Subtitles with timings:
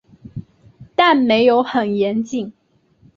[0.95, 2.51] 但没有很严谨